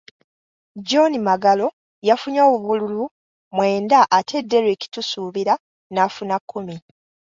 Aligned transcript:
John 0.87 1.13
Magalo 1.27 1.67
yafunye 2.09 2.41
obululu 2.55 3.03
mwenda 3.55 3.99
ate 4.17 4.37
Derrick 4.49 4.81
Tusubira 4.93 5.53
n’afuna 5.93 6.35
kkumi. 6.41 6.75